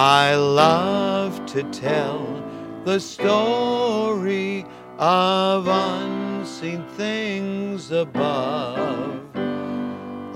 I 0.00 0.36
love 0.36 1.44
to 1.46 1.64
tell 1.64 2.40
the 2.84 3.00
story 3.00 4.64
of 4.96 5.66
unseen 5.66 6.84
things 6.90 7.90
above, 7.90 9.18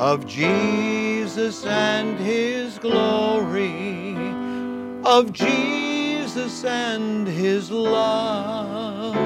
of 0.00 0.26
Jesus 0.26 1.64
and 1.64 2.18
His 2.18 2.76
glory, 2.80 4.16
of 5.04 5.32
Jesus 5.32 6.64
and 6.64 7.28
His 7.28 7.70
love. 7.70 9.16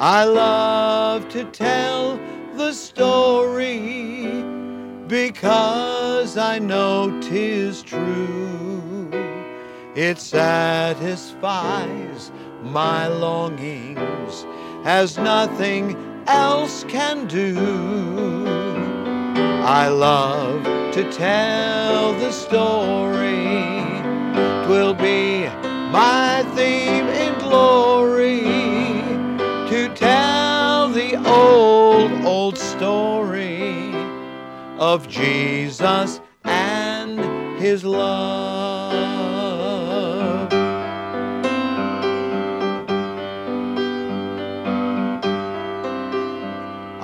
I 0.00 0.24
love 0.24 1.28
to 1.28 1.44
tell 1.44 2.18
the 2.56 2.72
story 2.72 4.42
because 5.06 6.36
I 6.36 6.58
know 6.58 7.20
'tis 7.20 7.82
true. 7.82 8.85
It 9.96 10.18
satisfies 10.18 11.40
my 12.62 13.08
longings 13.08 14.44
as 14.84 15.16
nothing 15.16 15.96
else 16.26 16.84
can 16.84 17.26
do. 17.26 17.56
I 19.64 19.88
love 19.88 20.64
to 20.92 21.10
tell 21.10 22.12
the 22.12 22.30
story. 22.30 23.80
Twill 24.66 24.92
be 24.92 25.46
my 25.90 26.44
theme 26.54 27.08
in 27.08 27.38
glory 27.38 28.42
to 29.70 29.88
tell 29.94 30.90
the 30.90 31.16
old, 31.26 32.12
old 32.22 32.58
story 32.58 33.94
of 34.78 35.08
Jesus 35.08 36.20
and 36.44 37.18
his 37.58 37.82
love. 37.82 38.75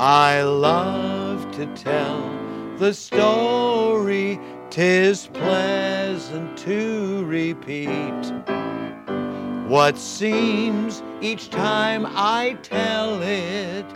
I 0.04 0.42
love 0.42 1.52
to 1.52 1.64
tell 1.76 2.28
the 2.76 2.92
story, 2.92 4.40
tis 4.68 5.28
pleasant 5.28 6.58
to 6.58 7.24
repeat. 7.24 8.32
What 9.68 9.96
seems 9.96 11.04
each 11.20 11.50
time 11.50 12.04
I 12.04 12.58
tell 12.64 13.22
it 13.22 13.86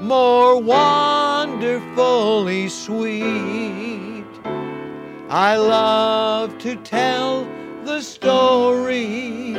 more 0.00 0.62
wonderfully 0.62 2.68
sweet. 2.68 4.24
I 5.28 5.56
love 5.56 6.58
to 6.58 6.76
tell 6.76 7.44
the 7.82 8.00
story, 8.02 9.56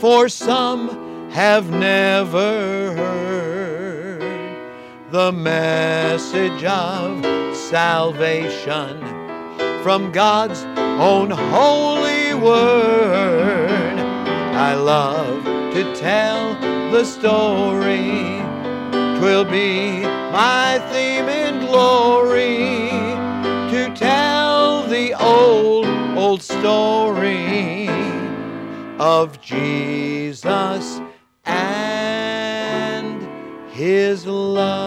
for 0.00 0.28
some 0.28 1.30
have 1.30 1.70
never 1.70 2.96
heard 2.96 3.93
the 5.14 5.30
message 5.30 6.64
of 6.64 7.24
salvation 7.54 8.98
from 9.80 10.10
God's 10.10 10.64
own 10.98 11.30
holy 11.30 12.34
word. 12.34 13.96
I 13.96 14.74
love 14.74 15.44
to 15.72 15.94
tell 15.94 16.54
the 16.90 17.04
story. 17.04 18.42
Twill 19.20 19.44
be 19.44 20.00
my 20.32 20.80
theme 20.90 21.28
in 21.28 21.64
glory 21.66 22.90
to 23.70 23.94
tell 23.94 24.82
the 24.88 25.14
old, 25.14 25.86
old 26.18 26.42
story 26.42 27.88
of 28.98 29.40
Jesus 29.40 31.00
His 33.74 34.24
love. 34.24 34.78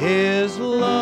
His 0.00 0.58
love. 0.58 0.96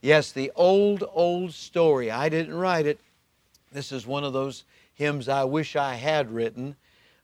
Yes, 0.00 0.32
the 0.32 0.50
old, 0.56 1.04
old 1.12 1.52
story. 1.52 2.10
I 2.10 2.30
didn't 2.30 2.54
write 2.54 2.86
it. 2.86 2.98
This 3.70 3.92
is 3.92 4.06
one 4.06 4.24
of 4.24 4.32
those 4.32 4.64
hymns 4.94 5.28
I 5.28 5.44
wish 5.44 5.76
I 5.76 5.96
had 5.96 6.30
written, 6.30 6.74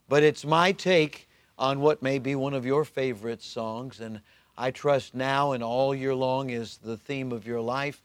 but 0.06 0.22
it's 0.22 0.44
my 0.44 0.72
take 0.72 1.30
on 1.58 1.80
what 1.80 2.02
may 2.02 2.18
be 2.18 2.34
one 2.34 2.52
of 2.52 2.66
your 2.66 2.84
favorite 2.84 3.42
songs, 3.42 4.00
and 4.00 4.20
I 4.58 4.70
trust 4.70 5.14
now 5.14 5.52
and 5.52 5.64
all 5.64 5.94
year 5.94 6.14
long 6.14 6.50
is 6.50 6.76
the 6.76 6.98
theme 6.98 7.32
of 7.32 7.46
your 7.46 7.62
life 7.62 8.02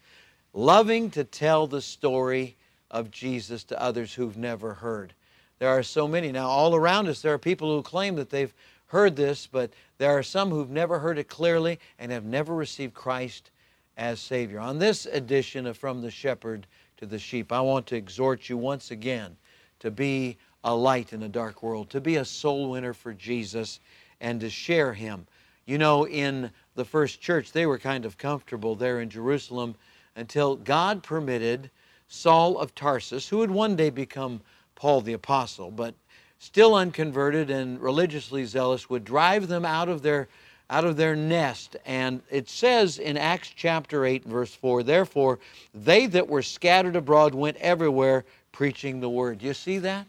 loving 0.54 1.10
to 1.10 1.26
tell 1.26 1.68
the 1.68 1.82
story 1.82 2.56
of 2.92 3.12
Jesus 3.12 3.64
to 3.66 3.82
others 3.82 4.14
who've 4.14 4.38
never 4.38 4.74
heard. 4.74 5.14
There 5.60 5.70
are 5.70 5.84
so 5.84 6.08
many. 6.08 6.32
Now, 6.32 6.48
all 6.48 6.76
around 6.76 7.08
us, 7.08 7.22
there 7.22 7.34
are 7.34 7.40
people 7.40 7.76
who 7.76 7.82
claim 7.82 8.16
that 8.16 8.30
they've 8.30 8.54
heard 8.88 9.16
this, 9.16 9.48
but 9.48 9.72
there 9.98 10.12
are 10.12 10.24
some 10.24 10.50
who've 10.50 10.70
never 10.70 11.00
heard 11.00 11.18
it 11.18 11.28
clearly 11.28 11.80
and 11.98 12.12
have 12.12 12.26
never 12.26 12.54
received 12.54 12.94
Christ 12.94 13.52
as 13.98 14.20
Savior. 14.20 14.60
On 14.60 14.80
this 14.80 15.06
edition 15.06 15.66
of 15.66 15.78
From 15.78 16.02
the 16.02 16.12
Shepherd 16.12 16.68
to 16.98 17.06
the 17.06 17.20
Sheep, 17.20 17.52
I 17.52 17.62
want 17.62 17.88
to 17.88 17.96
exhort 17.96 18.50
you 18.50 18.58
once 18.58 18.92
again 18.92 19.36
to 19.80 19.92
be 19.92 20.38
a 20.64 20.76
light 20.76 21.14
in 21.14 21.24
a 21.24 21.30
dark 21.30 21.64
world, 21.64 21.90
to 21.92 22.02
be 22.02 22.18
a 22.18 22.26
soul 22.26 22.72
winner 22.72 22.94
for 22.94 23.14
Jesus, 23.14 23.80
and 24.20 24.40
to 24.42 24.50
share 24.50 24.94
Him. 24.94 25.28
You 25.66 25.78
know, 25.78 26.08
in 26.08 26.52
the 26.76 26.86
first 26.86 27.22
church, 27.22 27.52
they 27.52 27.66
were 27.66 27.80
kind 27.80 28.06
of 28.06 28.18
comfortable 28.18 28.76
there 28.76 29.02
in 29.02 29.10
Jerusalem 29.10 29.76
until 30.16 30.56
God 30.56 31.04
permitted 31.04 31.70
Saul 32.08 32.58
of 32.58 32.76
Tarsus, 32.76 33.28
who 33.28 33.40
would 33.40 33.52
one 33.52 33.76
day 33.76 33.90
become 33.90 34.42
Paul 34.76 35.02
the 35.02 35.14
Apostle, 35.14 35.72
but 35.72 35.96
still 36.40 36.76
unconverted 36.76 37.50
and 37.50 37.80
religiously 37.82 38.46
zealous, 38.46 38.90
would 38.90 39.04
drive 39.04 39.48
them 39.48 39.66
out 39.66 39.90
of 39.90 40.02
their 40.02 40.28
out 40.70 40.86
of 40.86 40.98
their 40.98 41.16
nest. 41.16 41.76
And 41.86 42.22
it 42.30 42.50
says 42.50 42.98
in 42.98 43.18
Acts 43.18 43.52
chapter 43.56 44.06
8, 44.06 44.26
verse 44.26 44.54
4, 44.54 44.84
therefore, 44.84 45.40
they 45.74 46.08
that 46.08 46.28
were 46.28 46.42
scattered 46.42 46.96
abroad 46.96 47.36
went 47.36 47.58
everywhere 47.58 48.26
preaching 48.52 49.00
the 49.00 49.10
word. 49.10 49.44
You 49.44 49.54
see 49.54 49.78
that? 49.80 50.08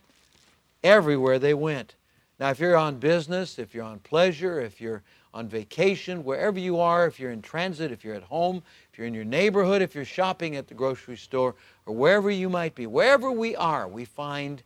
Everywhere 0.83 1.39
they 1.39 1.55
went. 1.55 1.95
Now, 2.39 2.51
if 2.51 2.59
you're 2.59 2.77
on 2.77 2.99
business, 2.99 3.59
if 3.59 3.75
you're 3.75 3.85
on 3.85 3.99
pleasure, 4.01 4.61
if 4.61 4.81
you're 4.81 5.03
on 5.35 5.49
vacation, 5.49 6.25
wherever 6.25 6.59
you 6.59 6.81
are, 6.81 7.07
if 7.07 7.21
you're 7.21 7.31
in 7.31 7.43
transit, 7.43 7.93
if 7.93 8.05
you're 8.05 8.15
at 8.15 8.23
home, 8.23 8.63
if 8.91 8.99
you're 8.99 9.07
in 9.07 9.15
your 9.15 9.25
neighborhood, 9.25 9.83
if 9.83 9.95
you're 9.95 10.05
shopping 10.05 10.57
at 10.57 10.67
the 10.67 10.75
grocery 10.75 11.17
store, 11.17 11.55
or 11.85 11.95
wherever 11.95 12.31
you 12.31 12.49
might 12.49 12.75
be, 12.75 12.87
wherever 12.87 13.31
we 13.31 13.55
are, 13.57 13.87
we 13.87 14.05
find 14.05 14.63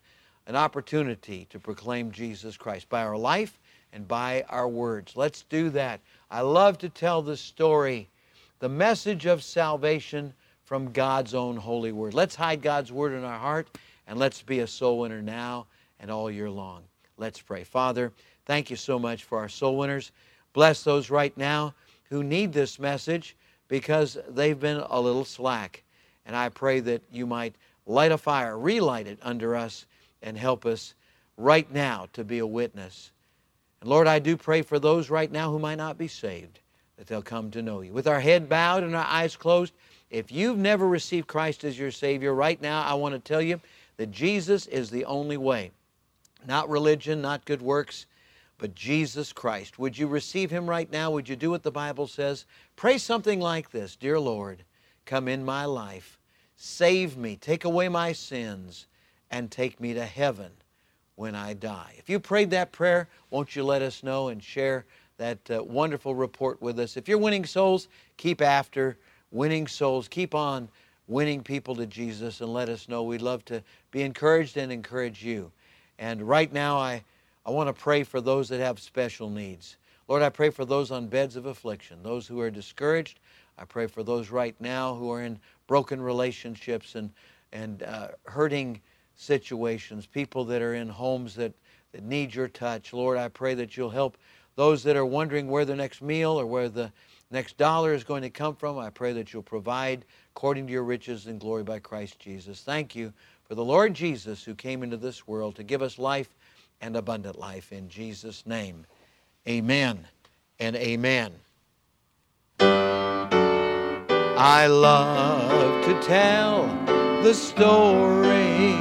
an 0.46 0.56
opportunity 0.56 1.46
to 1.50 1.58
proclaim 1.58 2.10
Jesus 2.10 2.56
Christ 2.56 2.88
by 2.88 3.02
our 3.02 3.16
life 3.16 3.58
and 3.92 4.06
by 4.06 4.44
our 4.48 4.68
words. 4.68 5.16
Let's 5.16 5.42
do 5.42 5.70
that. 5.70 6.00
I 6.30 6.40
love 6.42 6.78
to 6.78 6.88
tell 6.88 7.22
the 7.22 7.36
story, 7.36 8.08
the 8.60 8.68
message 8.68 9.26
of 9.26 9.42
salvation 9.42 10.32
from 10.64 10.92
God's 10.92 11.34
own 11.34 11.56
holy 11.56 11.90
word. 11.90 12.14
Let's 12.14 12.36
hide 12.36 12.62
God's 12.62 12.92
word 12.92 13.12
in 13.12 13.24
our 13.24 13.38
heart 13.38 13.68
and 14.06 14.18
let's 14.18 14.42
be 14.42 14.60
a 14.60 14.66
soul 14.66 15.00
winner 15.00 15.22
now 15.22 15.66
and 15.98 16.10
all 16.10 16.30
year 16.30 16.50
long. 16.50 16.82
Let's 17.16 17.40
pray. 17.40 17.64
Father, 17.64 18.12
thank 18.46 18.70
you 18.70 18.76
so 18.76 18.98
much 18.98 19.24
for 19.24 19.38
our 19.38 19.48
soul 19.48 19.76
winners. 19.76 20.12
Bless 20.52 20.82
those 20.82 21.10
right 21.10 21.36
now 21.36 21.74
who 22.08 22.22
need 22.22 22.52
this 22.52 22.78
message 22.78 23.36
because 23.68 24.18
they've 24.28 24.58
been 24.58 24.82
a 24.88 25.00
little 25.00 25.24
slack. 25.24 25.84
And 26.26 26.36
I 26.36 26.48
pray 26.48 26.80
that 26.80 27.02
you 27.10 27.26
might 27.26 27.54
light 27.86 28.12
a 28.12 28.18
fire, 28.18 28.58
relight 28.58 29.06
it 29.06 29.18
under 29.22 29.56
us, 29.56 29.86
and 30.22 30.36
help 30.36 30.66
us 30.66 30.94
right 31.36 31.70
now 31.72 32.08
to 32.12 32.24
be 32.24 32.38
a 32.38 32.46
witness. 32.46 33.12
And 33.80 33.88
Lord, 33.88 34.06
I 34.06 34.18
do 34.18 34.36
pray 34.36 34.62
for 34.62 34.78
those 34.78 35.08
right 35.08 35.30
now 35.30 35.50
who 35.50 35.58
might 35.58 35.78
not 35.78 35.96
be 35.96 36.08
saved, 36.08 36.60
that 36.96 37.06
they'll 37.06 37.22
come 37.22 37.50
to 37.52 37.62
know 37.62 37.80
you. 37.80 37.92
With 37.92 38.06
our 38.06 38.20
head 38.20 38.48
bowed 38.48 38.82
and 38.82 38.94
our 38.94 39.06
eyes 39.06 39.36
closed, 39.36 39.72
if 40.10 40.30
you've 40.30 40.58
never 40.58 40.86
received 40.86 41.28
Christ 41.28 41.64
as 41.64 41.78
your 41.78 41.90
Savior, 41.90 42.34
right 42.34 42.60
now 42.60 42.82
I 42.82 42.94
want 42.94 43.14
to 43.14 43.20
tell 43.20 43.40
you 43.40 43.60
that 43.96 44.10
Jesus 44.10 44.66
is 44.66 44.90
the 44.90 45.04
only 45.04 45.36
way. 45.36 45.70
Not 46.46 46.68
religion, 46.68 47.22
not 47.22 47.44
good 47.44 47.62
works, 47.62 48.06
but 48.60 48.74
Jesus 48.74 49.32
Christ. 49.32 49.78
Would 49.78 49.96
you 49.96 50.06
receive 50.06 50.50
Him 50.50 50.68
right 50.68 50.90
now? 50.92 51.10
Would 51.10 51.28
you 51.28 51.34
do 51.34 51.50
what 51.50 51.62
the 51.62 51.70
Bible 51.70 52.06
says? 52.06 52.44
Pray 52.76 52.98
something 52.98 53.40
like 53.40 53.70
this 53.70 53.96
Dear 53.96 54.20
Lord, 54.20 54.62
come 55.06 55.26
in 55.26 55.44
my 55.44 55.64
life, 55.64 56.18
save 56.56 57.16
me, 57.16 57.36
take 57.36 57.64
away 57.64 57.88
my 57.88 58.12
sins, 58.12 58.86
and 59.30 59.50
take 59.50 59.80
me 59.80 59.94
to 59.94 60.04
heaven 60.04 60.52
when 61.16 61.34
I 61.34 61.54
die. 61.54 61.94
If 61.98 62.10
you 62.10 62.20
prayed 62.20 62.50
that 62.50 62.70
prayer, 62.70 63.08
won't 63.30 63.56
you 63.56 63.64
let 63.64 63.82
us 63.82 64.02
know 64.02 64.28
and 64.28 64.42
share 64.42 64.84
that 65.16 65.38
uh, 65.50 65.64
wonderful 65.64 66.14
report 66.14 66.60
with 66.60 66.78
us? 66.78 66.98
If 66.98 67.08
you're 67.08 67.18
winning 67.18 67.46
souls, 67.46 67.88
keep 68.18 68.42
after 68.42 68.98
winning 69.30 69.66
souls. 69.66 70.08
Keep 70.08 70.34
on 70.34 70.68
winning 71.08 71.42
people 71.42 71.74
to 71.76 71.86
Jesus 71.86 72.40
and 72.40 72.52
let 72.52 72.68
us 72.68 72.88
know. 72.88 73.02
We'd 73.02 73.22
love 73.22 73.44
to 73.46 73.62
be 73.90 74.02
encouraged 74.02 74.56
and 74.56 74.70
encourage 74.70 75.24
you. 75.24 75.50
And 75.98 76.22
right 76.22 76.52
now, 76.52 76.78
I, 76.78 77.04
I 77.46 77.50
want 77.50 77.68
to 77.68 77.72
pray 77.72 78.04
for 78.04 78.20
those 78.20 78.48
that 78.50 78.60
have 78.60 78.78
special 78.78 79.30
needs. 79.30 79.76
Lord, 80.08 80.22
I 80.22 80.28
pray 80.28 80.50
for 80.50 80.64
those 80.64 80.90
on 80.90 81.06
beds 81.06 81.36
of 81.36 81.46
affliction, 81.46 82.02
those 82.02 82.26
who 82.26 82.40
are 82.40 82.50
discouraged. 82.50 83.20
I 83.58 83.64
pray 83.64 83.86
for 83.86 84.02
those 84.02 84.30
right 84.30 84.54
now 84.60 84.94
who 84.94 85.10
are 85.12 85.22
in 85.22 85.38
broken 85.66 86.02
relationships 86.02 86.94
and, 86.94 87.10
and 87.52 87.82
uh, 87.82 88.08
hurting 88.26 88.80
situations, 89.16 90.06
people 90.06 90.44
that 90.46 90.62
are 90.62 90.74
in 90.74 90.88
homes 90.88 91.34
that, 91.36 91.52
that 91.92 92.02
need 92.02 92.34
your 92.34 92.48
touch. 92.48 92.92
Lord, 92.92 93.18
I 93.18 93.28
pray 93.28 93.54
that 93.54 93.76
you'll 93.76 93.90
help 93.90 94.16
those 94.56 94.82
that 94.82 94.96
are 94.96 95.06
wondering 95.06 95.48
where 95.48 95.64
the 95.64 95.76
next 95.76 96.02
meal 96.02 96.32
or 96.32 96.46
where 96.46 96.68
the 96.68 96.90
next 97.30 97.56
dollar 97.56 97.94
is 97.94 98.04
going 98.04 98.22
to 98.22 98.30
come 98.30 98.56
from. 98.56 98.78
I 98.78 98.90
pray 98.90 99.12
that 99.12 99.32
you'll 99.32 99.42
provide 99.42 100.04
according 100.34 100.66
to 100.66 100.72
your 100.72 100.84
riches 100.84 101.26
and 101.26 101.38
glory 101.38 101.62
by 101.62 101.78
Christ 101.78 102.18
Jesus. 102.18 102.62
Thank 102.62 102.96
you 102.96 103.12
for 103.46 103.54
the 103.54 103.64
Lord 103.64 103.94
Jesus 103.94 104.42
who 104.42 104.54
came 104.54 104.82
into 104.82 104.96
this 104.96 105.26
world 105.26 105.56
to 105.56 105.62
give 105.62 105.82
us 105.82 105.98
life 105.98 106.28
and 106.80 106.96
abundant 106.96 107.38
life. 107.38 107.72
In 107.72 107.88
Jesus' 107.88 108.46
name, 108.46 108.86
amen 109.48 110.06
and 110.58 110.76
amen. 110.76 111.32
I 114.42 114.66
love 114.66 115.84
to 115.84 116.00
tell 116.00 116.66
the 117.22 117.34
story. 117.34 118.74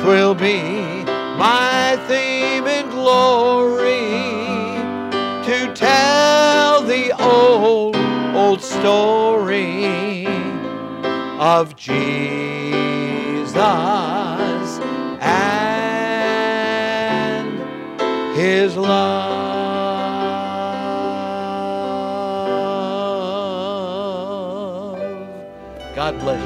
Twill 0.00 0.34
be 0.34 0.60
my 1.36 1.96
theme 2.06 2.66
and 2.66 2.90
glory 2.90 3.84
to 5.44 5.74
tell 5.74 6.82
the 6.82 7.12
old, 7.20 7.96
old 8.36 8.62
story 8.62 10.26
of 11.38 11.74
Jesus 11.74 13.54
his 18.44 18.76
love. 18.76 19.32
God 25.94 26.18
bless 26.20 26.42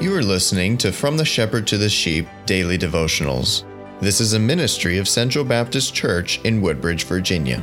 you. 0.00 0.04
You 0.04 0.16
are 0.16 0.22
listening 0.22 0.76
to 0.78 0.90
From 0.90 1.16
the 1.16 1.24
Shepherd 1.24 1.68
to 1.68 1.78
the 1.78 1.88
Sheep 1.88 2.26
Daily 2.44 2.76
Devotionals. 2.76 3.62
This 4.00 4.20
is 4.20 4.32
a 4.32 4.38
ministry 4.40 4.98
of 4.98 5.06
Central 5.06 5.44
Baptist 5.44 5.94
Church 5.94 6.40
in 6.42 6.60
Woodbridge, 6.60 7.04
Virginia. 7.04 7.62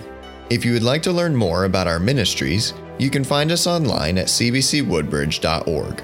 If 0.49 0.63
you 0.63 0.71
would 0.71 0.83
like 0.83 1.03
to 1.03 1.11
learn 1.11 1.35
more 1.35 1.65
about 1.65 1.87
our 1.87 1.99
ministries, 1.99 2.73
you 2.97 3.09
can 3.09 3.25
find 3.25 3.51
us 3.51 3.67
online 3.67 4.17
at 4.17 4.27
cbcwoodbridge.org. 4.27 6.03